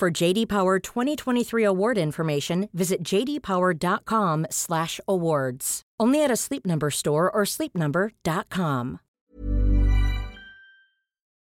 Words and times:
For 0.00 0.10
JD 0.10 0.48
Power 0.48 0.78
2023 0.78 1.62
award 1.62 1.98
information, 1.98 2.70
visit 2.72 3.02
jdpower.com/awards. 3.02 5.82
Only 6.00 6.24
at 6.24 6.30
a 6.30 6.36
Sleep 6.36 6.64
Number 6.64 6.90
store 6.90 7.30
or 7.30 7.42
sleepnumber.com. 7.42 9.00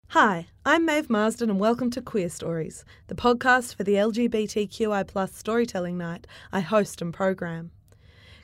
Hi, 0.09 0.49
I'm 0.67 0.85
Maeve 0.85 1.09
Marsden 1.09 1.51
and 1.51 1.61
welcome 1.61 1.93
to 1.93 2.03
Queerstories, 2.03 2.83
the 3.07 3.15
podcast 3.15 3.77
for 3.77 3.85
the 3.85 3.95
LGBTQI 3.95 5.33
storytelling 5.33 5.97
night 5.97 6.27
I 6.51 6.59
host 6.59 7.01
and 7.01 7.15
program. 7.15 7.71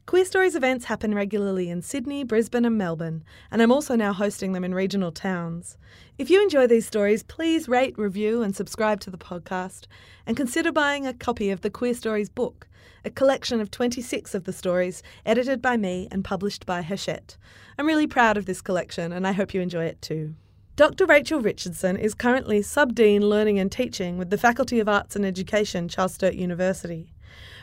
Queerstories 0.06 0.54
events 0.54 0.84
happen 0.84 1.14
regularly 1.14 1.70
in 1.70 1.80
Sydney, 1.80 2.24
Brisbane, 2.24 2.66
and 2.66 2.76
Melbourne, 2.76 3.24
and 3.50 3.62
I'm 3.62 3.72
also 3.72 3.96
now 3.96 4.12
hosting 4.12 4.52
them 4.52 4.62
in 4.62 4.74
regional 4.74 5.10
towns. 5.10 5.78
If 6.18 6.28
you 6.28 6.42
enjoy 6.42 6.66
these 6.66 6.86
stories, 6.86 7.22
please 7.22 7.70
rate, 7.70 7.96
review, 7.96 8.42
and 8.42 8.54
subscribe 8.54 9.00
to 9.00 9.10
the 9.10 9.16
podcast, 9.16 9.86
and 10.26 10.36
consider 10.36 10.70
buying 10.70 11.06
a 11.06 11.14
copy 11.14 11.50
of 11.50 11.62
the 11.62 11.70
Queerstories 11.70 12.28
book, 12.32 12.68
a 13.02 13.08
collection 13.08 13.62
of 13.62 13.70
26 13.70 14.34
of 14.34 14.44
the 14.44 14.52
stories 14.52 15.02
edited 15.24 15.62
by 15.62 15.78
me 15.78 16.06
and 16.12 16.22
published 16.22 16.66
by 16.66 16.82
Hachette. 16.82 17.38
I'm 17.78 17.86
really 17.86 18.06
proud 18.06 18.36
of 18.36 18.44
this 18.44 18.60
collection, 18.60 19.10
and 19.10 19.26
I 19.26 19.32
hope 19.32 19.54
you 19.54 19.62
enjoy 19.62 19.86
it 19.86 20.02
too. 20.02 20.34
Dr. 20.76 21.06
Rachel 21.06 21.40
Richardson 21.40 21.96
is 21.96 22.12
currently 22.12 22.60
Sub 22.60 22.94
Dean 22.94 23.22
Learning 23.22 23.58
and 23.58 23.72
Teaching 23.72 24.18
with 24.18 24.28
the 24.28 24.36
Faculty 24.36 24.80
of 24.80 24.88
Arts 24.88 25.16
and 25.16 25.24
Education, 25.24 25.88
Charles 25.88 26.12
Sturt 26.12 26.34
University. 26.34 27.13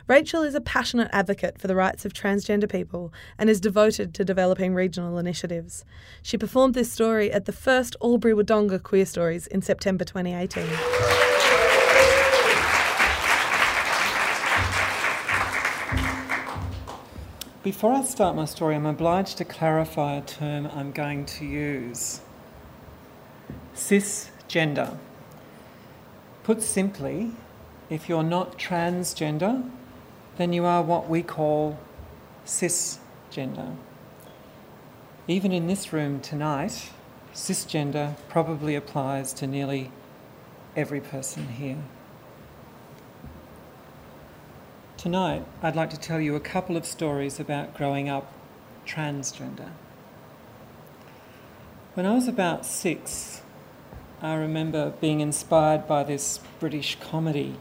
Rachel 0.08 0.42
is 0.44 0.56
a 0.56 0.62
passionate 0.62 1.10
advocate 1.12 1.60
for 1.60 1.68
the 1.68 1.76
rights 1.76 2.06
of 2.06 2.14
transgender 2.14 2.70
people 2.70 3.14
and 3.38 3.50
is 3.50 3.60
devoted 3.60 4.14
to 4.16 4.26
developing 4.26 4.74
regional 4.74 5.18
initiatives. 5.18 5.86
She 6.22 6.38
performed 6.38 6.74
this 6.74 6.92
story 6.92 7.32
at 7.32 7.46
the 7.46 7.52
first 7.52 7.96
Albury 8.04 8.34
Wodonga 8.34 8.80
Queerstories 8.80 9.48
in 9.48 9.62
September 9.62 10.04
2018. 10.04 10.66
Before 17.64 17.94
I 17.94 18.02
start 18.02 18.36
my 18.36 18.46
story, 18.46 18.74
I'm 18.76 18.88
obliged 18.88 19.38
to 19.38 19.46
clarify 19.46 20.16
a 20.16 20.22
term 20.22 20.68
I'm 20.74 20.92
going 20.92 21.26
to 21.26 21.46
use 21.46 22.22
cisgender. 23.76 24.98
Put 26.44 26.64
simply, 26.64 27.34
if 27.88 28.10
you're 28.10 28.24
not 28.24 28.58
transgender, 28.58 29.70
then 30.38 30.54
you 30.54 30.66
are 30.66 30.82
what 30.82 31.10
we 31.10 31.22
call 31.22 31.78
cisgender. 32.46 33.76
Even 35.28 35.52
in 35.52 35.68
this 35.68 35.94
room 35.94 36.20
tonight, 36.20 36.92
cisgender 37.34 38.16
probably 38.30 38.76
applies 38.76 39.34
to 39.34 39.48
nearly 39.48 39.92
every 40.76 41.02
person 41.02 41.48
here. 41.48 41.78
Tonight, 44.98 45.46
I'd 45.64 45.76
like 45.76 45.90
to 45.90 46.00
tell 46.00 46.22
you 46.22 46.36
a 46.36 46.40
couple 46.40 46.78
of 46.78 46.86
stories 46.86 47.40
about 47.40 47.76
growing 47.76 48.08
up 48.08 48.32
transgender. 48.86 49.70
When 51.94 52.06
I 52.06 52.14
was 52.14 52.28
about 52.28 52.66
six, 52.66 53.42
I 54.22 54.36
remember 54.36 54.94
being 55.02 55.20
inspired 55.20 55.88
by 55.88 56.04
this 56.04 56.40
British 56.60 56.98
comedy 57.00 57.56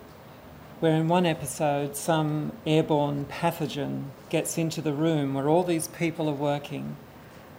where 0.81 0.97
in 0.97 1.09
one 1.09 1.27
episode 1.27 1.95
some 1.95 2.53
airborne 2.67 3.27
pathogen 3.27 4.05
gets 4.31 4.57
into 4.57 4.81
the 4.81 4.95
room 4.95 5.35
where 5.35 5.49
all 5.49 5.63
these 5.63 5.89
people 5.89 6.29
are 6.29 6.35
working, 6.35 6.97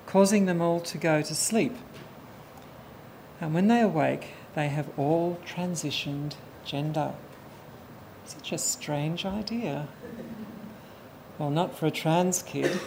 causing 0.08 0.48
them 0.48 0.60
all 0.60 0.80
to 0.80 0.98
go 0.98 1.22
to 1.22 1.36
sleep. 1.36 1.76
And 3.40 3.54
when 3.54 3.68
they 3.68 3.82
awake, 3.82 4.30
they 4.56 4.70
have 4.70 4.90
all 4.98 5.40
transitioned 5.46 6.34
gender. 6.66 7.14
Such 8.26 8.52
a 8.52 8.58
strange 8.58 9.26
idea. 9.26 9.88
Well, 11.38 11.52
not 11.52 11.78
for 11.78 11.86
a 11.86 11.92
trans 11.92 12.42
kid. 12.42 12.80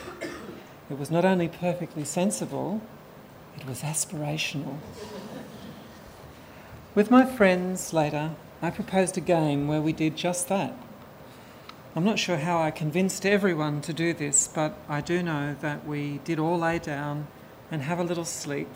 It 0.90 0.98
was 0.98 1.10
not 1.10 1.24
only 1.24 1.48
perfectly 1.48 2.04
sensible, 2.04 2.82
it 3.56 3.66
was 3.66 3.82
aspirational. 3.82 4.78
With 6.94 7.10
my 7.10 7.24
friends 7.24 7.92
later, 7.92 8.32
I 8.64 8.70
proposed 8.70 9.18
a 9.18 9.20
game 9.20 9.68
where 9.68 9.82
we 9.82 9.92
did 9.92 10.16
just 10.16 10.48
that. 10.48 10.74
I'm 11.94 12.02
not 12.02 12.18
sure 12.18 12.38
how 12.38 12.62
I 12.62 12.70
convinced 12.70 13.26
everyone 13.26 13.82
to 13.82 13.92
do 13.92 14.14
this, 14.14 14.48
but 14.48 14.78
I 14.88 15.02
do 15.02 15.22
know 15.22 15.54
that 15.60 15.86
we 15.86 16.18
did 16.24 16.38
all 16.38 16.58
lay 16.58 16.78
down 16.78 17.26
and 17.70 17.82
have 17.82 17.98
a 17.98 18.04
little 18.04 18.24
sleep. 18.24 18.70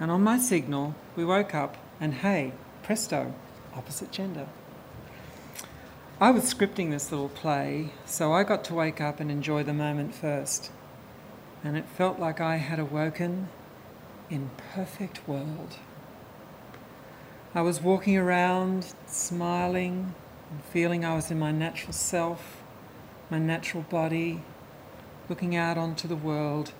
And 0.00 0.10
on 0.10 0.24
my 0.24 0.38
signal, 0.38 0.96
we 1.14 1.24
woke 1.24 1.54
up 1.54 1.76
and 2.00 2.12
hey, 2.12 2.54
presto, 2.82 3.32
opposite 3.72 4.10
gender. 4.10 4.48
I 6.20 6.32
was 6.32 6.52
scripting 6.52 6.90
this 6.90 7.12
little 7.12 7.28
play, 7.28 7.90
so 8.04 8.32
I 8.32 8.42
got 8.42 8.64
to 8.64 8.74
wake 8.74 9.00
up 9.00 9.20
and 9.20 9.30
enjoy 9.30 9.62
the 9.62 9.72
moment 9.72 10.12
first. 10.12 10.72
And 11.62 11.76
it 11.76 11.86
felt 11.86 12.18
like 12.18 12.40
I 12.40 12.56
had 12.56 12.80
awoken 12.80 13.48
in 14.28 14.50
perfect 14.74 15.28
world. 15.28 15.76
I 17.56 17.60
was 17.60 17.80
walking 17.80 18.16
around, 18.16 18.94
smiling, 19.06 20.12
and 20.50 20.64
feeling 20.72 21.04
I 21.04 21.14
was 21.14 21.30
in 21.30 21.38
my 21.38 21.52
natural 21.52 21.92
self, 21.92 22.60
my 23.30 23.38
natural 23.38 23.84
body, 23.84 24.42
looking 25.28 25.54
out 25.54 25.78
onto 25.78 26.08
the 26.08 26.16
world 26.16 26.72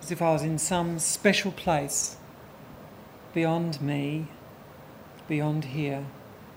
as 0.00 0.10
if 0.10 0.22
I 0.22 0.32
was 0.32 0.42
in 0.42 0.56
some 0.56 0.98
special 0.98 1.52
place 1.52 2.16
beyond 3.34 3.82
me, 3.82 4.28
beyond 5.28 5.66
here, 5.66 6.06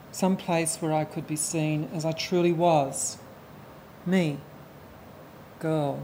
some 0.10 0.38
place 0.38 0.78
where 0.78 0.94
I 0.94 1.04
could 1.04 1.28
be 1.28 1.36
seen 1.36 1.90
as 1.94 2.06
I 2.06 2.14
truly 2.14 2.54
was 2.54 3.18
me, 4.06 4.38
girl, 5.60 6.02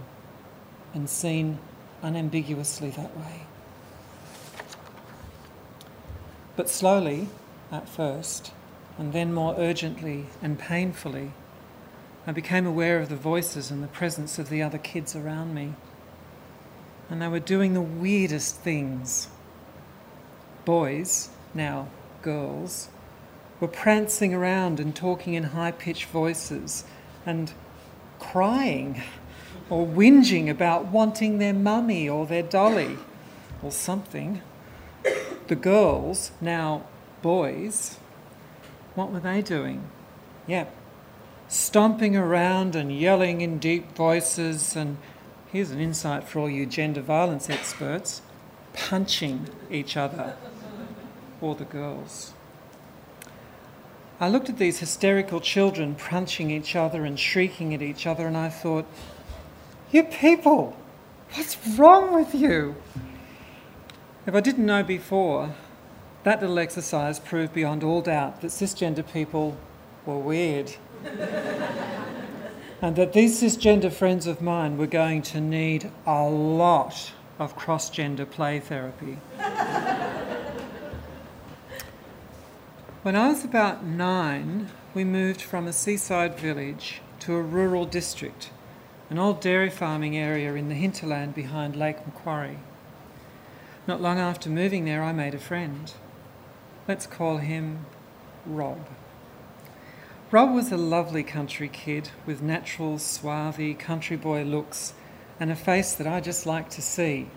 and 0.93 1.09
seen 1.09 1.57
unambiguously 2.01 2.89
that 2.89 3.15
way. 3.17 3.43
But 6.57 6.69
slowly, 6.69 7.29
at 7.71 7.87
first, 7.87 8.51
and 8.97 9.13
then 9.13 9.33
more 9.33 9.55
urgently 9.57 10.25
and 10.41 10.59
painfully, 10.59 11.31
I 12.27 12.31
became 12.31 12.67
aware 12.67 12.99
of 12.99 13.09
the 13.09 13.15
voices 13.15 13.71
and 13.71 13.81
the 13.81 13.87
presence 13.87 14.37
of 14.37 14.49
the 14.49 14.61
other 14.61 14.77
kids 14.77 15.15
around 15.15 15.55
me. 15.55 15.73
And 17.09 17.21
they 17.21 17.27
were 17.27 17.39
doing 17.39 17.73
the 17.73 17.81
weirdest 17.81 18.57
things. 18.57 19.27
Boys, 20.65 21.29
now 21.53 21.87
girls, 22.21 22.89
were 23.59 23.67
prancing 23.67 24.33
around 24.33 24.79
and 24.79 24.95
talking 24.95 25.33
in 25.33 25.43
high 25.45 25.71
pitched 25.71 26.05
voices 26.05 26.83
and 27.25 27.53
crying 28.19 29.01
or 29.69 29.85
whinging 29.85 30.49
about 30.49 30.85
wanting 30.85 31.37
their 31.37 31.53
mummy 31.53 32.07
or 32.07 32.25
their 32.25 32.43
dolly 32.43 32.97
or 33.63 33.71
something. 33.71 34.41
The 35.47 35.55
girls, 35.55 36.31
now 36.39 36.85
boys, 37.21 37.97
what 38.95 39.11
were 39.11 39.19
they 39.19 39.41
doing? 39.41 39.89
Yeah, 40.47 40.65
stomping 41.47 42.15
around 42.15 42.75
and 42.75 42.97
yelling 42.97 43.41
in 43.41 43.59
deep 43.59 43.95
voices. 43.95 44.75
And 44.75 44.97
here's 45.51 45.71
an 45.71 45.79
insight 45.79 46.23
for 46.23 46.39
all 46.39 46.49
you 46.49 46.65
gender 46.65 47.01
violence 47.01 47.49
experts 47.49 48.21
punching 48.73 49.49
each 49.69 49.97
other, 49.97 50.35
or 51.41 51.55
the 51.55 51.65
girls. 51.65 52.33
I 54.19 54.29
looked 54.29 54.49
at 54.49 54.57
these 54.57 54.79
hysterical 54.79 55.41
children 55.41 55.95
punching 55.95 56.51
each 56.51 56.75
other 56.75 57.05
and 57.05 57.19
shrieking 57.19 57.73
at 57.73 57.81
each 57.81 58.05
other, 58.05 58.27
and 58.27 58.37
I 58.37 58.49
thought, 58.49 58.85
You 59.91 60.03
people, 60.03 60.77
what's 61.33 61.57
wrong 61.69 62.13
with 62.13 62.35
you? 62.35 62.75
If 64.27 64.35
I 64.35 64.39
didn't 64.39 64.65
know 64.65 64.83
before, 64.83 65.55
that 66.23 66.41
little 66.41 66.59
exercise 66.59 67.19
proved 67.19 67.53
beyond 67.53 67.83
all 67.83 68.01
doubt 68.01 68.41
that 68.41 68.47
cisgender 68.47 69.05
people 69.11 69.57
were 70.05 70.17
weird. 70.17 70.73
and 72.81 72.95
that 72.95 73.13
these 73.13 73.41
cisgender 73.41 73.91
friends 73.91 74.27
of 74.27 74.41
mine 74.41 74.77
were 74.77 74.87
going 74.87 75.21
to 75.21 75.41
need 75.41 75.91
a 76.05 76.23
lot 76.23 77.11
of 77.39 77.55
cross 77.55 77.89
gender 77.89 78.25
play 78.25 78.59
therapy. 78.59 79.17
when 83.01 83.15
I 83.15 83.29
was 83.29 83.43
about 83.43 83.83
nine, 83.83 84.69
we 84.93 85.03
moved 85.03 85.41
from 85.41 85.67
a 85.67 85.73
seaside 85.73 86.37
village 86.37 87.01
to 87.21 87.35
a 87.35 87.41
rural 87.41 87.85
district, 87.85 88.51
an 89.09 89.17
old 89.17 89.41
dairy 89.41 89.69
farming 89.69 90.15
area 90.17 90.53
in 90.53 90.69
the 90.69 90.75
hinterland 90.75 91.33
behind 91.33 91.75
Lake 91.75 92.05
Macquarie. 92.05 92.59
Not 93.87 94.01
long 94.01 94.19
after 94.19 94.49
moving 94.49 94.85
there, 94.85 95.03
I 95.03 95.11
made 95.11 95.33
a 95.33 95.39
friend. 95.39 95.91
Let's 96.87 97.05
call 97.05 97.37
him 97.37 97.85
Rob. 98.43 98.87
Rob 100.31 100.51
was 100.51 100.71
a 100.71 100.77
lovely 100.77 101.21
country 101.21 101.69
kid 101.69 102.09
with 102.25 102.41
natural, 102.41 102.97
swarthy 102.97 103.75
country 103.75 104.17
boy 104.17 104.43
looks 104.43 104.93
and 105.39 105.51
a 105.51 105.55
face 105.55 105.93
that 105.93 106.07
I 106.07 106.21
just 106.21 106.47
like 106.47 106.69
to 106.71 106.81
see 106.81 107.27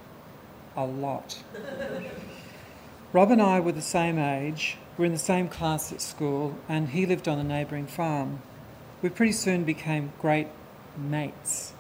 a 0.74 0.86
lot. 0.86 1.42
Rob 3.12 3.30
and 3.30 3.42
I 3.42 3.60
were 3.60 3.72
the 3.72 3.82
same 3.82 4.18
age, 4.18 4.78
we 4.96 5.02
were 5.02 5.06
in 5.06 5.12
the 5.12 5.18
same 5.18 5.48
class 5.48 5.92
at 5.92 6.00
school, 6.00 6.56
and 6.66 6.88
he 6.88 7.04
lived 7.04 7.28
on 7.28 7.38
a 7.38 7.44
neighbouring 7.44 7.86
farm. 7.86 8.40
We 9.02 9.10
pretty 9.10 9.32
soon 9.32 9.64
became 9.64 10.12
great 10.20 10.48
mates. 10.96 11.74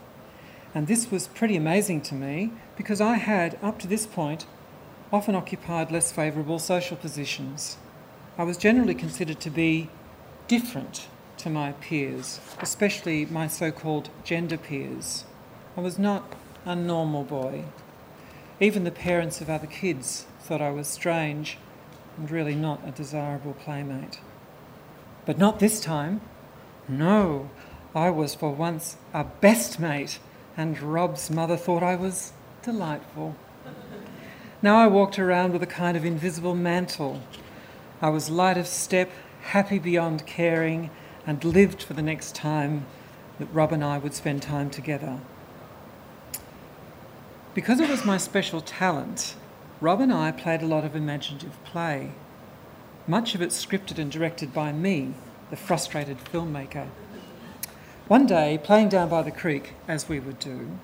And 0.74 0.86
this 0.86 1.10
was 1.10 1.28
pretty 1.28 1.56
amazing 1.56 2.02
to 2.02 2.14
me 2.14 2.52
because 2.76 3.00
I 3.00 3.14
had, 3.14 3.58
up 3.62 3.78
to 3.80 3.86
this 3.86 4.06
point, 4.06 4.44
often 5.14 5.36
occupied 5.36 5.92
less 5.92 6.10
favourable 6.10 6.58
social 6.58 6.96
positions. 6.96 7.76
I 8.36 8.42
was 8.42 8.56
generally 8.56 8.96
considered 8.96 9.38
to 9.42 9.50
be 9.50 9.88
different 10.48 11.06
to 11.36 11.48
my 11.48 11.70
peers, 11.74 12.40
especially 12.60 13.24
my 13.26 13.46
so 13.46 13.70
called 13.70 14.08
gender 14.24 14.56
peers. 14.56 15.24
I 15.76 15.82
was 15.82 16.00
not 16.00 16.34
a 16.64 16.74
normal 16.74 17.22
boy. 17.22 17.62
Even 18.58 18.82
the 18.82 18.90
parents 18.90 19.40
of 19.40 19.48
other 19.48 19.68
kids 19.68 20.26
thought 20.40 20.60
I 20.60 20.72
was 20.72 20.88
strange 20.88 21.58
and 22.16 22.28
really 22.28 22.56
not 22.56 22.80
a 22.84 22.90
desirable 22.90 23.54
playmate. 23.54 24.18
But 25.26 25.38
not 25.38 25.60
this 25.60 25.78
time. 25.78 26.22
No, 26.88 27.50
I 27.94 28.10
was 28.10 28.34
for 28.34 28.50
once 28.50 28.96
a 29.12 29.22
best 29.22 29.78
mate, 29.78 30.18
and 30.56 30.80
Rob's 30.82 31.30
mother 31.30 31.56
thought 31.56 31.84
I 31.84 31.94
was 31.94 32.32
delightful. 32.62 33.36
Now 34.64 34.78
I 34.78 34.86
walked 34.86 35.18
around 35.18 35.52
with 35.52 35.62
a 35.62 35.66
kind 35.66 35.94
of 35.94 36.06
invisible 36.06 36.54
mantle. 36.54 37.20
I 38.00 38.08
was 38.08 38.30
light 38.30 38.56
of 38.56 38.66
step, 38.66 39.10
happy 39.42 39.78
beyond 39.78 40.24
caring, 40.24 40.88
and 41.26 41.44
lived 41.44 41.82
for 41.82 41.92
the 41.92 42.00
next 42.00 42.34
time 42.34 42.86
that 43.38 43.52
Rob 43.52 43.72
and 43.72 43.84
I 43.84 43.98
would 43.98 44.14
spend 44.14 44.40
time 44.40 44.70
together. 44.70 45.20
Because 47.52 47.78
it 47.78 47.90
was 47.90 48.06
my 48.06 48.16
special 48.16 48.62
talent, 48.62 49.34
Rob 49.82 50.00
and 50.00 50.10
I 50.10 50.32
played 50.32 50.62
a 50.62 50.66
lot 50.66 50.86
of 50.86 50.96
imaginative 50.96 51.62
play, 51.64 52.12
much 53.06 53.34
of 53.34 53.42
it 53.42 53.50
scripted 53.50 53.98
and 53.98 54.10
directed 54.10 54.54
by 54.54 54.72
me, 54.72 55.12
the 55.50 55.56
frustrated 55.56 56.16
filmmaker. 56.24 56.86
One 58.08 58.24
day, 58.24 58.58
playing 58.64 58.88
down 58.88 59.10
by 59.10 59.20
the 59.20 59.30
creek, 59.30 59.74
as 59.86 60.08
we 60.08 60.20
would 60.20 60.38
do, 60.38 60.78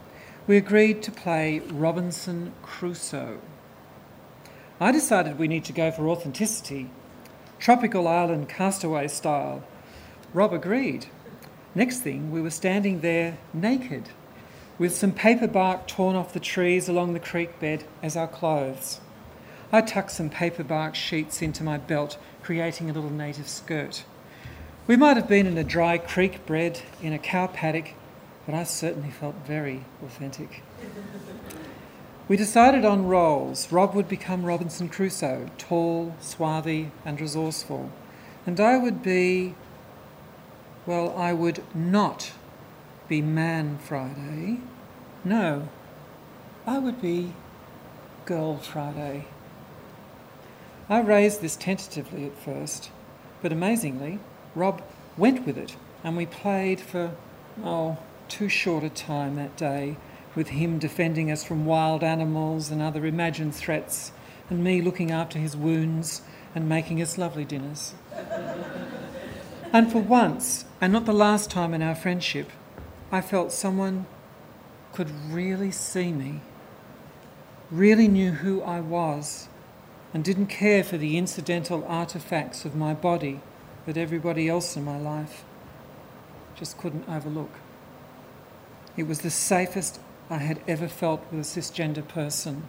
we 0.47 0.59
agreed 0.59 1.03
to 1.05 1.11
play 1.11 1.61
Robinson 1.61 2.53
Crusoe. 2.61 3.41
I 4.83 4.93
decided 4.93 5.39
we 5.39 5.47
need 5.47 5.67
to 5.67 5.75
go 5.75 5.91
for 5.91 6.09
authenticity, 6.09 6.89
tropical 7.59 8.09
island 8.09 8.49
castaway 8.49 9.09
style, 9.09 9.63
Rob 10.33 10.55
agreed. 10.55 11.05
Next 11.75 12.01
thing, 12.01 12.31
we 12.31 12.41
were 12.41 12.49
standing 12.49 13.01
there 13.01 13.37
naked, 13.53 14.05
with 14.79 14.97
some 14.97 15.13
paper 15.13 15.47
bark 15.47 15.87
torn 15.87 16.17
off 16.17 16.33
the 16.33 16.41
trees 16.41 16.89
along 16.89 17.13
the 17.13 17.21
creek 17.21 17.61
bed 17.61 17.85
as 18.03 18.17
our 18.17 18.27
clothes. 18.27 19.01
I 19.71 19.83
tucked 19.83 20.13
some 20.13 20.31
paper 20.31 20.65
bark 20.65 20.95
sheets 20.95 21.43
into 21.43 21.63
my 21.63 21.77
belt, 21.77 22.17
creating 22.43 22.89
a 22.89 22.95
little 22.95 23.11
native 23.11 23.49
skirt. 23.49 24.05
We 24.87 24.97
might 24.97 25.19
have 25.19 25.29
been 25.29 25.47
in 25.47 25.59
a 25.59 25.65
dry 25.65 25.99
creek 25.99 26.47
bred 26.47 26.81
in 27.03 27.13
a 27.13 27.19
cow 27.19 27.49
paddock, 27.49 27.91
but 28.47 28.55
I 28.55 28.65
certainly 28.65 29.11
felt 29.11 29.35
very 29.47 29.85
authentic. 30.03 30.63
We 32.31 32.37
decided 32.37 32.85
on 32.85 33.09
roles. 33.09 33.73
Rob 33.73 33.93
would 33.97 34.09
become 34.09 34.45
Robinson 34.45 34.89
Crusoe, 34.89 35.49
tall, 35.59 36.15
swarthy, 36.21 36.93
and 37.05 37.21
resourceful, 37.21 37.91
and 38.47 38.61
I 38.61 38.77
would 38.77 39.03
be 39.03 39.57
well, 40.87 41.13
I 41.19 41.33
would 41.33 41.65
not 41.75 42.31
be 43.09 43.21
Man 43.21 43.79
Friday. 43.79 44.59
No, 45.25 45.71
I 46.69 46.79
would 46.79 47.03
be 47.03 47.33
Girl 48.27 48.59
Friday. 48.59 49.27
I 50.89 51.01
raised 51.01 51.41
this 51.41 51.57
tentatively 51.57 52.27
at 52.27 52.39
first, 52.39 52.93
but 53.43 53.51
amazingly, 53.51 54.21
Rob 54.55 54.83
went 55.17 55.45
with 55.45 55.59
it, 55.59 55.75
and 56.05 56.17
we 56.17 56.27
played 56.27 56.81
for, 56.81 57.11
oh, 57.65 57.99
too 58.29 58.49
short 58.49 58.85
a 58.85 58.89
time 58.89 59.35
that 59.35 59.57
day, 59.57 59.97
with 60.35 60.49
him 60.49 60.79
defending 60.79 61.31
us 61.31 61.45
from 61.45 61.67
wild 61.67 62.05
animals 62.05 62.71
and 62.71 62.81
other 62.81 63.07
imagined 63.07 63.55
threats, 63.55 64.13
and 64.49 64.63
me 64.63 64.81
looking 64.81 65.11
after 65.11 65.39
his 65.39 65.57
wounds 65.57 66.23
and 66.55 66.69
making 66.69 67.01
us 67.01 67.19
lovely 67.19 67.45
dinners. 67.45 67.95
and 69.73 69.91
for 69.91 70.01
once, 70.01 70.65
and 70.81 70.93
not 70.93 71.07
the 71.07 71.13
last 71.13 71.51
time 71.51 71.75
in 71.75 71.83
our 71.83 71.95
friendship, 71.95 72.51
I 73.13 73.21
felt 73.21 73.53
someone 73.53 74.07
could 74.93 75.11
really 75.31 75.71
see 75.71 76.13
me, 76.13 76.41
really 77.71 78.09
knew 78.09 78.33
who 78.33 78.63
I 78.63 78.81
was, 78.81 79.49
and 80.13 80.25
didn't 80.25 80.47
care 80.47 80.83
for 80.83 80.97
the 80.97 81.17
incidental 81.17 81.85
artifacts 81.87 82.65
of 82.65 82.75
my 82.75 82.95
body 82.95 83.41
that 83.87 83.97
everybody 83.97 84.49
else 84.49 84.77
in 84.77 84.85
my 84.85 84.99
life 84.99 85.45
just 86.55 86.79
couldn't 86.79 87.09
overlook. 87.09 87.53
It 88.97 89.05
was 89.05 89.21
the 89.21 89.31
safest 89.31 90.01
I 90.33 90.39
had 90.39 90.61
ever 90.69 90.87
felt 90.87 91.25
with 91.33 91.41
a 91.41 91.43
cisgender 91.43 92.07
person, 92.07 92.69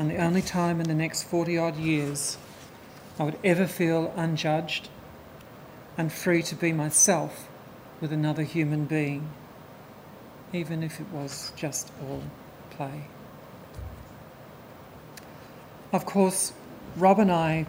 and 0.00 0.10
the 0.10 0.16
only 0.16 0.42
time 0.42 0.80
in 0.80 0.88
the 0.88 0.96
next 0.96 1.22
40 1.22 1.56
odd 1.56 1.76
years 1.76 2.36
I 3.20 3.22
would 3.22 3.38
ever 3.44 3.68
feel 3.68 4.12
unjudged 4.16 4.88
and 5.96 6.12
free 6.12 6.42
to 6.42 6.56
be 6.56 6.72
myself 6.72 7.48
with 8.00 8.12
another 8.12 8.42
human 8.42 8.86
being, 8.86 9.30
even 10.52 10.82
if 10.82 10.98
it 10.98 11.06
was 11.12 11.52
just 11.54 11.92
all 12.02 12.24
play. 12.70 13.04
Of 15.92 16.04
course, 16.04 16.52
Rob 16.96 17.20
and 17.20 17.30
I, 17.30 17.66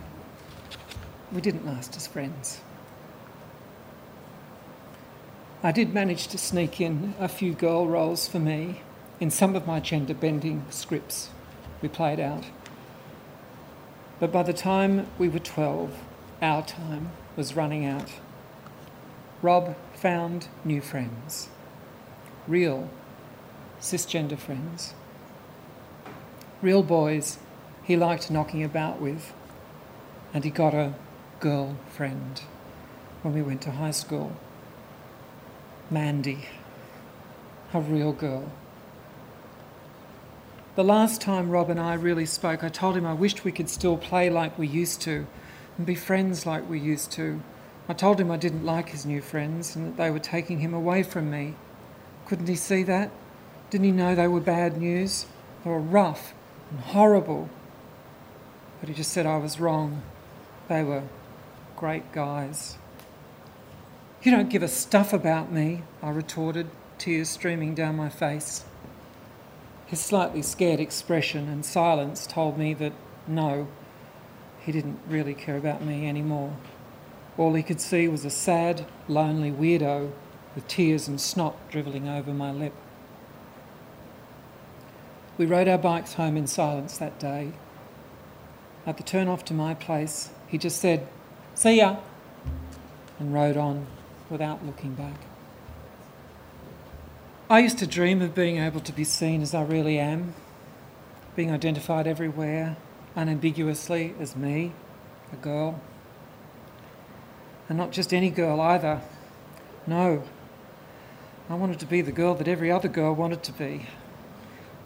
we 1.32 1.40
didn't 1.40 1.68
last 1.68 1.96
as 1.96 2.08
friends. 2.08 2.62
I 5.62 5.72
did 5.72 5.94
manage 5.94 6.30
to 6.30 6.40
sneak 6.40 6.82
in 6.82 7.14
a 7.20 7.28
few 7.28 7.54
girl 7.54 7.86
roles 7.86 8.28
for 8.28 8.40
me 8.40 8.82
in 9.20 9.32
some 9.32 9.56
of 9.56 9.68
my 9.68 9.80
gender 9.80 10.14
bending 10.14 10.66
scripts 10.70 11.30
we 11.82 11.90
played 11.90 12.20
out. 12.20 12.46
But 14.20 14.32
by 14.32 14.44
the 14.44 14.54
time 14.54 15.08
we 15.18 15.28
were 15.28 15.40
12, 15.40 15.94
our 16.42 16.64
time, 16.64 17.12
was 17.36 17.56
running 17.56 17.86
out. 17.86 18.10
Rob 19.42 19.76
found 19.94 20.48
new 20.64 20.82
friends, 20.82 21.50
real 22.48 22.90
cisgender 23.82 24.38
friends, 24.38 24.94
real 26.62 26.84
boys 26.84 27.40
he 27.84 27.98
liked 27.98 28.32
knocking 28.32 28.64
about 28.64 29.02
with, 29.02 29.34
and 30.34 30.44
he 30.44 30.50
got 30.50 30.74
a 30.74 30.94
girlfriend 31.40 32.44
when 33.22 33.34
we 33.34 33.42
went 33.42 33.62
to 33.62 33.72
high 33.72 33.92
school. 33.92 34.34
Mandy, 35.92 36.48
a 37.74 37.82
real 37.82 38.14
girl. 38.14 38.52
The 40.76 40.84
last 40.84 41.22
time 41.22 41.52
Rob 41.52 41.70
and 41.70 41.80
I 41.80 41.94
really 41.94 42.26
spoke, 42.26 42.64
I 42.64 42.70
told 42.70 42.98
him 42.98 43.06
I 43.06 43.14
wished 43.14 43.44
we 43.44 43.52
could 43.52 43.70
still 43.70 43.96
play 43.96 44.32
like 44.32 44.58
we 44.58 44.68
used 44.68 45.02
to 45.02 45.28
and 45.78 45.86
be 45.86 45.94
friends 45.94 46.48
like 46.48 46.68
we 46.68 46.80
used 46.80 47.12
to. 47.12 47.44
I 47.88 47.94
told 47.94 48.20
him 48.20 48.32
I 48.32 48.38
didn't 48.38 48.66
like 48.66 48.90
his 48.90 49.06
new 49.06 49.22
friends 49.22 49.76
and 49.76 49.86
that 49.86 49.98
they 49.98 50.10
were 50.10 50.18
taking 50.18 50.62
him 50.62 50.74
away 50.74 51.04
from 51.04 51.30
me. 51.30 51.54
Couldn't 52.26 52.48
he 52.48 52.56
see 52.56 52.82
that? 52.84 53.12
Didn't 53.70 53.86
he 53.86 53.92
know 53.92 54.16
they 54.16 54.28
were 54.28 54.40
bad 54.40 54.78
news? 54.78 55.28
They 55.64 55.70
were 55.70 55.80
rough 55.80 56.34
and 56.72 56.80
horrible. 56.80 57.50
But 58.80 58.90
he 58.90 58.96
just 58.96 59.12
said 59.12 59.28
I 59.28 59.38
was 59.38 59.60
wrong. 59.60 60.02
They 60.70 60.84
were 60.84 61.04
great 61.76 62.12
guys. 62.12 62.80
You 64.24 64.32
don't 64.32 64.50
give 64.50 64.64
a 64.64 64.68
stuff 64.68 65.14
about 65.14 65.52
me, 65.52 65.84
I 66.02 66.10
retorted, 66.10 66.72
tears 66.98 67.30
streaming 67.30 67.76
down 67.76 67.96
my 67.96 68.10
face. 68.10 68.64
His 69.88 70.00
slightly 70.00 70.42
scared 70.42 70.80
expression 70.80 71.48
and 71.48 71.66
silence 71.66 72.26
told 72.26 72.58
me 72.58 72.74
that 72.76 72.94
no, 73.28 73.68
he 74.60 74.72
didn't 74.72 75.00
really 75.08 75.34
care 75.34 75.58
about 75.58 75.84
me 75.84 76.08
anymore. 76.08 76.56
All 77.38 77.54
he 77.54 77.64
could 77.64 77.82
see 77.82 78.08
was 78.08 78.26
a 78.26 78.30
sad, 78.30 78.86
lonely 79.08 79.52
weirdo 79.52 80.12
with 80.56 80.68
tears 80.68 81.08
and 81.08 81.20
snot 81.20 81.56
drivelling 81.70 82.08
over 82.08 82.34
my 82.34 82.52
lip. 82.52 82.74
We 85.38 85.46
rode 85.46 85.68
our 85.68 85.78
bikes 85.78 86.14
home 86.14 86.38
in 86.38 86.48
silence 86.48 86.98
that 87.00 87.20
day. 87.20 87.54
At 88.86 88.98
the 88.98 89.04
turn 89.04 89.28
off 89.28 89.44
to 89.46 89.54
my 89.54 89.74
place, 89.74 90.30
he 90.48 90.58
just 90.58 90.80
said, 90.80 91.08
See 91.56 91.78
ya. 91.78 91.98
and 93.20 93.34
rode 93.34 93.58
on 93.58 93.88
without 94.30 94.66
looking 94.66 94.94
back. 94.94 95.16
I 97.54 97.60
used 97.60 97.78
to 97.78 97.86
dream 97.86 98.24
of 98.24 98.34
being 98.34 98.58
able 98.58 98.80
to 98.80 98.92
be 98.92 99.04
seen 99.04 99.44
as 99.44 99.54
I 99.54 99.62
really 99.62 100.00
am, 100.00 100.34
being 101.36 101.52
identified 101.52 102.08
everywhere, 102.08 102.78
unambiguously 103.16 104.16
as 104.20 104.36
me, 104.36 104.72
a 105.32 105.36
girl. 105.36 105.80
And 107.70 107.78
not 107.78 107.92
just 107.92 108.12
any 108.12 108.32
girl 108.32 108.60
either. 108.60 109.02
No, 109.86 110.24
I 111.48 111.54
wanted 111.54 111.80
to 111.82 111.86
be 111.86 112.02
the 112.02 112.12
girl 112.12 112.34
that 112.34 112.48
every 112.48 112.72
other 112.72 112.88
girl 112.88 113.14
wanted 113.14 113.44
to 113.44 113.52
be. 113.52 113.86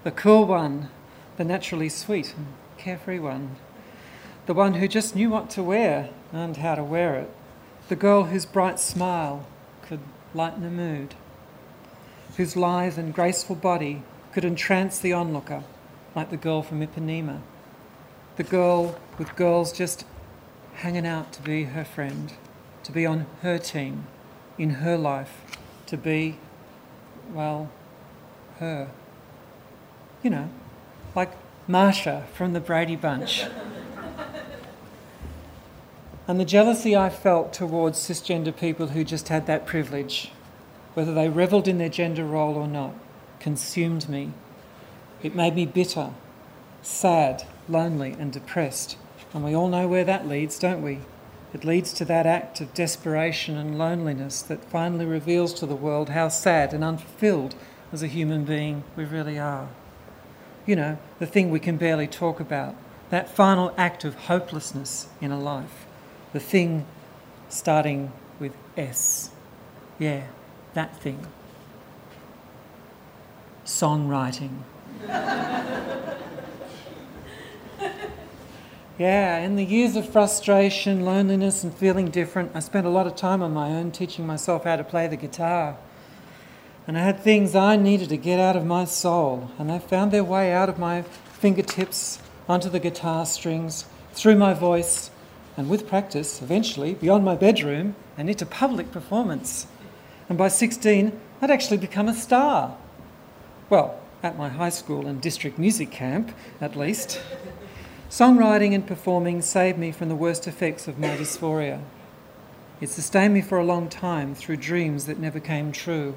The 0.03 0.11
cool 0.11 0.45
one, 0.45 0.89
the 1.37 1.45
naturally 1.45 1.87
sweet 1.87 2.33
and 2.35 2.47
carefree 2.77 3.19
one. 3.19 3.55
The 4.45 4.53
one 4.53 4.73
who 4.73 4.89
just 4.89 5.15
knew 5.15 5.29
what 5.29 5.49
to 5.51 5.63
wear 5.63 6.09
and 6.33 6.57
how 6.57 6.75
to 6.75 6.83
wear 6.83 7.15
it. 7.15 7.31
The 7.87 7.95
girl 7.95 8.25
whose 8.25 8.45
bright 8.45 8.77
smile 8.77 9.47
could 9.81 10.01
lighten 10.33 10.65
a 10.65 10.69
mood. 10.69 11.15
Whose 12.37 12.55
lithe 12.55 12.97
and 12.97 13.13
graceful 13.13 13.55
body 13.55 14.03
could 14.31 14.45
entrance 14.45 14.99
the 14.99 15.11
onlooker, 15.11 15.63
like 16.15 16.29
the 16.29 16.37
girl 16.37 16.61
from 16.61 16.85
Ipanema. 16.85 17.41
The 18.35 18.43
girl 18.43 18.99
with 19.17 19.35
girls 19.35 19.71
just 19.71 20.05
hanging 20.75 21.07
out 21.07 21.33
to 21.33 21.41
be 21.41 21.63
her 21.63 21.83
friend, 21.83 22.33
to 22.83 22.91
be 22.91 23.05
on 23.05 23.25
her 23.41 23.57
team, 23.57 24.05
in 24.57 24.69
her 24.69 24.95
life, 24.95 25.41
to 25.87 25.97
be 25.97 26.37
well, 27.33 27.69
her. 28.59 28.89
You 30.21 30.29
know, 30.29 30.49
like 31.15 31.31
Marcia 31.67 32.27
from 32.33 32.53
the 32.53 32.59
Brady 32.59 32.95
Bunch. 32.95 33.45
and 36.27 36.39
the 36.39 36.45
jealousy 36.45 36.95
I 36.95 37.09
felt 37.09 37.53
towards 37.53 37.97
cisgender 37.97 38.55
people 38.55 38.87
who 38.89 39.03
just 39.03 39.29
had 39.29 39.47
that 39.47 39.65
privilege, 39.65 40.31
whether 40.97 41.13
they 41.13 41.29
revelled 41.29 41.67
in 41.67 41.77
their 41.77 41.89
gender 41.89 42.25
role 42.25 42.55
or 42.55 42.67
not, 42.67 42.91
consumed 43.39 44.09
me. 44.09 44.31
It 45.21 45.35
made 45.35 45.53
me 45.53 45.67
bitter, 45.67 46.09
sad, 46.81 47.43
lonely, 47.69 48.15
and 48.17 48.33
depressed. 48.33 48.97
And 49.31 49.43
we 49.43 49.55
all 49.55 49.67
know 49.67 49.87
where 49.87 50.05
that 50.05 50.27
leads, 50.27 50.57
don't 50.57 50.81
we? 50.81 51.01
It 51.53 51.63
leads 51.63 51.93
to 51.93 52.05
that 52.05 52.25
act 52.25 52.61
of 52.61 52.73
desperation 52.73 53.57
and 53.57 53.77
loneliness 53.77 54.41
that 54.41 54.65
finally 54.71 55.05
reveals 55.05 55.53
to 55.59 55.67
the 55.67 55.75
world 55.75 56.09
how 56.09 56.29
sad 56.29 56.73
and 56.73 56.83
unfulfilled 56.83 57.53
as 57.91 58.01
a 58.01 58.07
human 58.07 58.43
being 58.43 58.83
we 58.95 59.05
really 59.05 59.37
are. 59.37 59.69
You 60.65 60.77
know, 60.77 60.97
the 61.19 61.27
thing 61.27 61.51
we 61.51 61.59
can 61.59 61.77
barely 61.77 62.07
talk 62.07 62.39
about, 62.39 62.73
that 63.11 63.29
final 63.29 63.71
act 63.77 64.03
of 64.03 64.15
hopelessness 64.15 65.09
in 65.21 65.29
a 65.29 65.39
life, 65.39 65.85
the 66.33 66.39
thing 66.39 66.87
starting 67.49 68.11
with 68.39 68.53
S. 68.75 69.29
Yeah, 69.99 70.23
that 70.77 70.95
thing. 70.97 71.25
Songwriting. 73.65 74.59
Yeah, 78.99 79.37
in 79.37 79.57
the 79.57 79.63
years 79.63 79.95
of 79.95 80.09
frustration, 80.09 81.05
loneliness, 81.05 81.63
and 81.63 81.71
feeling 81.71 82.09
different, 82.09 82.53
I 82.55 82.61
spent 82.61 82.87
a 82.87 82.89
lot 82.89 83.05
of 83.05 83.15
time 83.15 83.43
on 83.43 83.53
my 83.53 83.69
own 83.69 83.91
teaching 83.91 84.25
myself 84.25 84.63
how 84.63 84.75
to 84.75 84.83
play 84.83 85.05
the 85.05 85.15
guitar. 85.15 85.77
And 86.87 86.97
I 86.97 87.01
had 87.01 87.19
things 87.19 87.53
I 87.53 87.75
needed 87.75 88.09
to 88.09 88.17
get 88.17 88.39
out 88.39 88.55
of 88.55 88.65
my 88.65 88.85
soul, 88.85 89.51
and 89.59 89.69
they 89.69 89.77
found 89.77 90.11
their 90.11 90.23
way 90.23 90.51
out 90.51 90.67
of 90.67 90.79
my 90.79 91.03
fingertips 91.03 92.17
onto 92.49 92.69
the 92.69 92.79
guitar 92.79 93.27
strings, 93.27 93.85
through 94.13 94.35
my 94.35 94.55
voice, 94.55 95.11
and 95.55 95.69
with 95.69 95.87
practice, 95.87 96.41
eventually, 96.41 96.95
beyond 96.95 97.23
my 97.23 97.35
bedroom 97.35 97.95
and 98.17 98.31
into 98.31 98.47
public 98.47 98.91
performance. 98.91 99.67
And 100.29 100.37
by 100.37 100.47
16, 100.49 101.17
I'd 101.41 101.51
actually 101.51 101.77
become 101.77 102.09
a 102.09 102.13
star. 102.13 102.75
Well, 103.69 103.99
at 104.23 104.37
my 104.37 104.49
high 104.49 104.69
school 104.69 105.07
and 105.07 105.21
district 105.21 105.57
music 105.57 105.91
camp, 105.91 106.33
at 106.59 106.75
least. 106.75 107.21
Songwriting 108.09 108.73
and 108.73 108.87
performing 108.87 109.41
saved 109.41 109.77
me 109.77 109.91
from 109.91 110.09
the 110.09 110.15
worst 110.15 110.47
effects 110.47 110.87
of 110.87 110.97
my 110.97 111.09
dysphoria. 111.09 111.81
It 112.79 112.89
sustained 112.89 113.33
me 113.33 113.41
for 113.41 113.57
a 113.57 113.65
long 113.65 113.89
time 113.89 114.35
through 114.35 114.57
dreams 114.57 115.05
that 115.05 115.19
never 115.19 115.39
came 115.39 115.71
true 115.71 116.15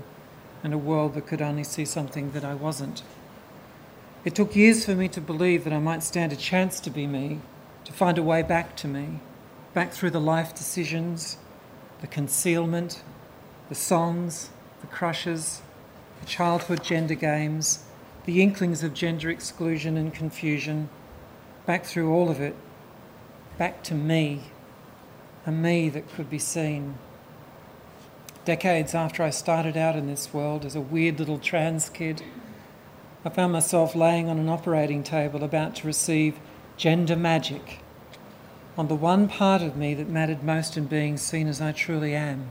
and 0.62 0.74
a 0.74 0.78
world 0.78 1.14
that 1.14 1.26
could 1.26 1.40
only 1.40 1.64
see 1.64 1.84
something 1.84 2.32
that 2.32 2.44
I 2.44 2.54
wasn't. 2.54 3.02
It 4.24 4.34
took 4.34 4.54
years 4.54 4.84
for 4.84 4.94
me 4.94 5.08
to 5.08 5.20
believe 5.20 5.64
that 5.64 5.72
I 5.72 5.78
might 5.78 6.02
stand 6.02 6.32
a 6.32 6.36
chance 6.36 6.80
to 6.80 6.90
be 6.90 7.06
me, 7.06 7.40
to 7.86 7.92
find 7.92 8.18
a 8.18 8.22
way 8.22 8.42
back 8.42 8.76
to 8.76 8.88
me, 8.88 9.20
back 9.72 9.92
through 9.92 10.10
the 10.10 10.20
life 10.20 10.54
decisions, 10.54 11.38
the 12.02 12.06
concealment, 12.06 13.02
the 13.70 13.74
songs, 13.76 14.50
the 14.80 14.86
crushes, 14.88 15.62
the 16.18 16.26
childhood 16.26 16.82
gender 16.82 17.14
games, 17.14 17.84
the 18.24 18.42
inklings 18.42 18.82
of 18.82 18.92
gender 18.92 19.30
exclusion 19.30 19.96
and 19.96 20.12
confusion 20.12 20.88
back 21.66 21.84
through 21.84 22.12
all 22.12 22.28
of 22.28 22.40
it, 22.40 22.56
back 23.58 23.84
to 23.84 23.94
me, 23.94 24.42
a 25.46 25.52
me 25.52 25.88
that 25.88 26.12
could 26.12 26.28
be 26.28 26.38
seen. 26.38 26.98
Decades 28.44 28.92
after 28.92 29.22
I 29.22 29.30
started 29.30 29.76
out 29.76 29.94
in 29.94 30.08
this 30.08 30.34
world 30.34 30.64
as 30.64 30.74
a 30.74 30.80
weird 30.80 31.20
little 31.20 31.38
trans 31.38 31.88
kid, 31.88 32.24
I 33.24 33.28
found 33.28 33.52
myself 33.52 33.94
laying 33.94 34.28
on 34.28 34.38
an 34.40 34.48
operating 34.48 35.04
table 35.04 35.44
about 35.44 35.76
to 35.76 35.86
receive 35.86 36.40
gender 36.76 37.14
magic 37.14 37.78
on 38.76 38.88
the 38.88 38.96
one 38.96 39.28
part 39.28 39.62
of 39.62 39.76
me 39.76 39.94
that 39.94 40.08
mattered 40.08 40.42
most 40.42 40.76
in 40.76 40.86
being 40.86 41.16
seen 41.16 41.46
as 41.46 41.60
I 41.60 41.70
truly 41.70 42.16
am 42.16 42.50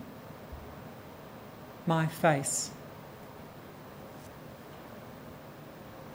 my 1.85 2.07
face. 2.07 2.71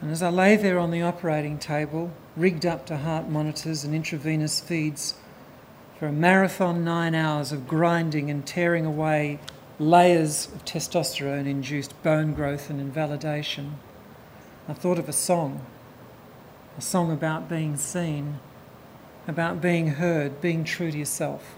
And 0.00 0.10
as 0.10 0.22
I 0.22 0.28
lay 0.28 0.56
there 0.56 0.78
on 0.78 0.90
the 0.90 1.02
operating 1.02 1.58
table, 1.58 2.12
rigged 2.36 2.66
up 2.66 2.84
to 2.86 2.98
heart 2.98 3.28
monitors 3.28 3.84
and 3.84 3.94
intravenous 3.94 4.60
feeds, 4.60 5.14
for 5.98 6.08
a 6.08 6.12
marathon 6.12 6.84
nine 6.84 7.14
hours 7.14 7.52
of 7.52 7.66
grinding 7.66 8.30
and 8.30 8.44
tearing 8.46 8.84
away 8.84 9.38
layers 9.78 10.46
of 10.48 10.64
testosterone 10.64 11.46
induced 11.46 12.00
bone 12.02 12.34
growth 12.34 12.68
and 12.68 12.80
invalidation, 12.80 13.76
I 14.68 14.74
thought 14.74 14.98
of 14.98 15.08
a 15.08 15.12
song, 15.12 15.64
a 16.76 16.80
song 16.80 17.10
about 17.10 17.48
being 17.48 17.76
seen, 17.76 18.40
about 19.26 19.60
being 19.60 19.92
heard, 19.92 20.40
being 20.40 20.64
true 20.64 20.90
to 20.90 20.98
yourself. 20.98 21.56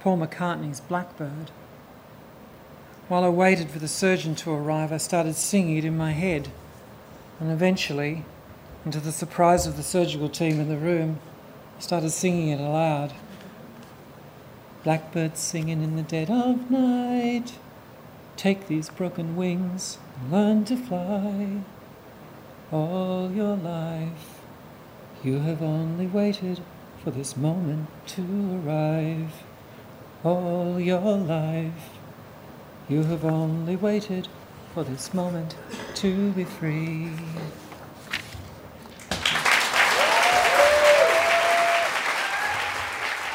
Paul 0.00 0.18
McCartney's 0.18 0.80
Blackbird. 0.80 1.50
While 3.08 3.24
I 3.24 3.28
waited 3.28 3.70
for 3.70 3.78
the 3.78 3.88
surgeon 3.88 4.34
to 4.36 4.52
arrive, 4.52 4.92
I 4.92 4.96
started 4.96 5.34
singing 5.34 5.76
it 5.76 5.84
in 5.84 5.96
my 5.96 6.12
head 6.12 6.48
and 7.40 7.50
eventually, 7.50 8.24
and 8.84 8.92
to 8.92 9.00
the 9.00 9.10
surprise 9.10 9.66
of 9.66 9.76
the 9.76 9.82
surgical 9.82 10.28
team 10.28 10.60
in 10.60 10.68
the 10.68 10.76
room, 10.76 11.18
I 11.76 11.80
started 11.80 12.10
singing 12.10 12.50
it 12.50 12.60
aloud. 12.60 13.12
Blackbird 14.84 15.36
singing 15.36 15.82
in 15.82 15.96
the 15.96 16.02
dead 16.02 16.30
of 16.30 16.70
night. 16.70 17.54
Take 18.36 18.68
these 18.68 18.88
broken 18.90 19.34
wings 19.34 19.98
and 20.20 20.32
learn 20.32 20.64
to 20.66 20.76
fly. 20.76 21.62
All 22.70 23.32
your 23.32 23.56
life, 23.56 24.40
you 25.24 25.40
have 25.40 25.62
only 25.62 26.06
waited 26.06 26.60
for 27.02 27.10
this 27.10 27.36
moment 27.36 27.88
to 28.08 28.62
arrive. 28.64 29.42
All 30.22 30.78
your 30.78 31.16
life, 31.16 31.98
you 32.92 33.02
have 33.04 33.24
only 33.24 33.74
waited 33.74 34.28
for 34.74 34.84
this 34.84 35.14
moment 35.14 35.56
to 35.94 36.30
be 36.32 36.44
free. 36.44 37.08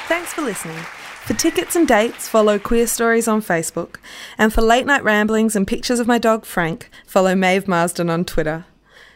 Thanks 0.07 0.31
for 0.33 0.43
listening. 0.43 0.77
For 1.25 1.33
tickets 1.33 1.75
and 1.75 1.87
dates, 1.87 2.29
follow 2.29 2.59
Queerstories 2.59 3.27
on 3.27 3.41
Facebook. 3.41 3.95
And 4.37 4.53
for 4.53 4.61
late 4.61 4.85
night 4.85 5.03
ramblings 5.03 5.55
and 5.55 5.65
pictures 5.65 5.99
of 5.99 6.05
my 6.05 6.19
dog 6.19 6.45
Frank, 6.45 6.91
follow 7.07 7.33
Maeve 7.33 7.67
Marsden 7.67 8.11
on 8.11 8.25
Twitter. 8.25 8.65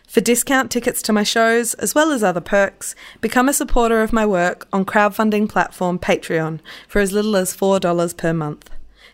For 0.07 0.21
discount 0.21 0.71
tickets 0.71 1.03
to 1.03 1.13
my 1.13 1.23
shows, 1.23 1.75
as 1.75 1.93
well 1.93 2.11
as 2.11 2.23
other 2.23 2.41
perks, 2.41 2.95
become 3.21 3.47
a 3.47 3.53
supporter 3.53 4.01
of 4.01 4.11
my 4.11 4.25
work 4.25 4.67
on 4.73 4.85
crowdfunding 4.85 5.47
platform 5.47 5.99
Patreon 5.99 6.61
for 6.87 6.99
as 6.99 7.13
little 7.13 7.35
as 7.37 7.55
$4 7.55 8.17
per 8.17 8.33
month. 8.33 8.70